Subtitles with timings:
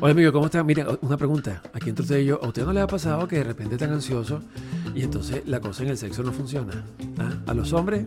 [0.00, 0.64] Hola amigo, ¿cómo estás?
[0.64, 1.60] Mira, una pregunta.
[1.72, 3.92] Aquí entre usted y yo, ¿a usted no le ha pasado que de repente están
[3.92, 4.40] ansioso
[4.94, 6.84] y entonces la cosa en el sexo no funciona?
[7.18, 7.32] ¿Ah?
[7.48, 8.06] A los hombres,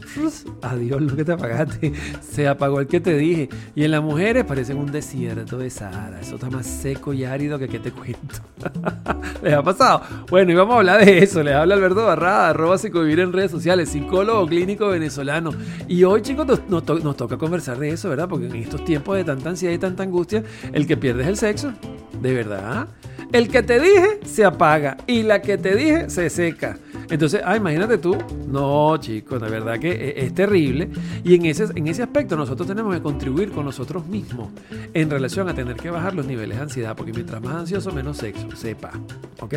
[0.61, 1.91] adiós lo que te apagaste,
[2.21, 3.49] se apagó el que te dije.
[3.75, 6.21] Y en las mujeres parecen un desierto de Sahara.
[6.21, 8.39] Eso está más seco y árido que qué te cuento.
[9.43, 10.01] ¿Les ha pasado?
[10.29, 11.43] Bueno, y vamos a hablar de eso.
[11.43, 15.51] Les habla Alberto Barrada, arroba psicovivir en redes sociales, psicólogo clínico venezolano.
[15.89, 18.29] Y hoy, chicos, nos, nos toca conversar de eso, ¿verdad?
[18.29, 21.37] Porque en estos tiempos de tanta ansiedad y tanta angustia, el que pierde es el
[21.37, 21.73] sexo.
[22.21, 22.87] ¿De verdad?
[23.31, 26.77] El que te dije se apaga y la que te dije se seca.
[27.09, 28.15] Entonces, ah, imagínate tú.
[28.47, 30.89] No, chicos, la verdad que e, es, terrible.
[31.23, 34.49] Y en ese, en ese aspecto nosotros tenemos que contribuir con nosotros mismos
[34.93, 38.17] en relación a tener que bajar los niveles de ansiedad, porque mientras más ansioso, menos
[38.17, 38.47] sexo.
[38.55, 38.91] Sepa.
[39.39, 39.55] ¿Ok?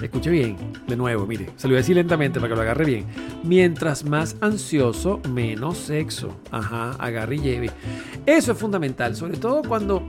[0.00, 2.84] Escuche bien, de nuevo, mire, se lo voy a decir lentamente para que lo agarre
[2.84, 3.06] bien.
[3.42, 6.36] Mientras más ansioso, menos sexo.
[6.50, 7.70] Ajá, agarre y lleve.
[8.26, 10.06] Eso es fundamental, sobre todo cuando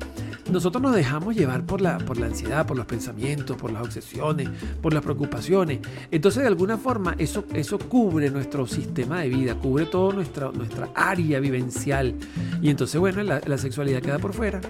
[0.51, 4.49] nosotros nos dejamos llevar por la, por la ansiedad, por los pensamientos, por las obsesiones,
[4.81, 5.79] por las preocupaciones.
[6.11, 10.89] Entonces, de alguna forma, eso, eso cubre nuestro sistema de vida, cubre toda nuestra, nuestra
[10.95, 12.15] área vivencial.
[12.61, 14.61] Y entonces, bueno, la, sexualidad queda por fuera.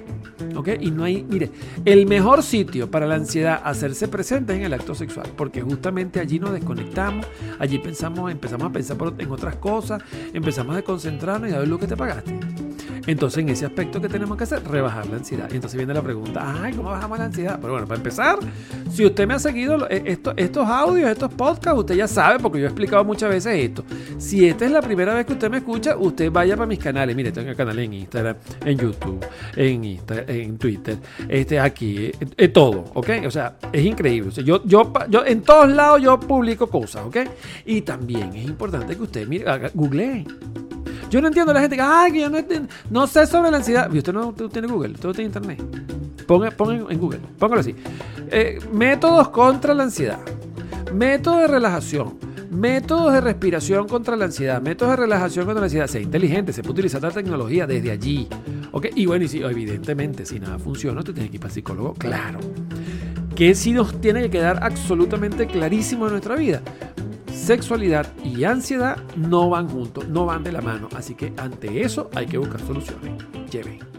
[0.56, 0.70] ¿Ok?
[0.80, 1.52] Y no hay, mire,
[1.86, 6.20] el mejor sitio para la ansiedad hacerse presente es en el acto sexual, porque justamente
[6.20, 7.26] allí nos desconectamos,
[7.60, 10.02] allí pensamos, empezamos a pensar en otras cosas,
[10.34, 12.57] empezamos a concentrarnos y a ver lo que te pagaste.
[13.08, 15.48] Entonces, en ese aspecto que tenemos que hacer, rebajar la ansiedad.
[15.50, 17.58] Y entonces viene la pregunta, ay, ¿cómo bajamos la ansiedad?
[17.60, 18.38] Pero bueno, para empezar,
[18.92, 22.66] si usted me ha seguido eh, estos, audios, estos podcasts, usted ya sabe, porque yo
[22.66, 23.86] he explicado muchas veces esto.
[24.18, 27.16] Si esta es la primera vez que usted me escucha, usted vaya para mis canales.
[27.16, 28.36] Mire, tengo canales en Instagram,
[28.66, 30.98] en YouTube, en, en Twitter,
[31.30, 33.10] este, aquí, en, todo, ¿ok?
[33.26, 34.32] O sea, es increíble.
[34.44, 37.18] yo, yo, yo, en todos lados yo publico cosas, ¿ok?
[37.66, 40.26] Y también es importante que usted mire, googlee.
[41.10, 42.38] Yo no entiendo a la gente que, ay, que yo no,
[42.90, 43.90] no sé sobre la ansiedad.
[43.94, 44.92] ¿Y usted no tiene Google?
[44.94, 45.88] ¿Usted no tiene Internet?
[46.26, 46.54] Ponga,
[46.90, 47.74] en Google, póngalo así.
[48.30, 50.20] Eh, métodos contra la ansiedad.
[50.94, 52.18] Métodos de relajación.
[52.52, 54.62] Métodos de respiración contra la ansiedad.
[54.62, 55.88] Métodos de relajación contra la ansiedad.
[55.88, 58.28] Sea inteligente, se puede utilizar la tecnología desde allí.
[58.74, 58.88] ¿Ok?
[58.96, 61.94] Y bueno, y si, evidentemente, si nada funciona, usted tiene que ir para el psicólogo,
[61.94, 62.40] claro.
[63.34, 66.62] Que si nos tiene que quedar absolutamente clarísimo en nuestra vida
[67.38, 70.90] sexualidad y ansiedad no van juntos, no van de la mano.
[70.96, 73.24] Así que ante eso hay que buscar soluciones.
[73.52, 73.97] Lleven.